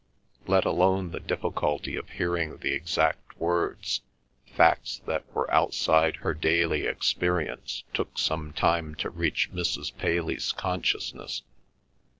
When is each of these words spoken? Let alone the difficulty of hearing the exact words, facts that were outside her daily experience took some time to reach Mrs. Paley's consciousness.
Let 0.47 0.65
alone 0.65 1.11
the 1.11 1.19
difficulty 1.19 1.95
of 1.95 2.09
hearing 2.09 2.57
the 2.57 2.71
exact 2.73 3.37
words, 3.37 4.01
facts 4.47 4.99
that 5.05 5.23
were 5.31 5.53
outside 5.53 6.15
her 6.15 6.33
daily 6.33 6.87
experience 6.87 7.83
took 7.93 8.17
some 8.17 8.51
time 8.51 8.95
to 8.95 9.11
reach 9.11 9.51
Mrs. 9.53 9.95
Paley's 9.95 10.53
consciousness. 10.53 11.43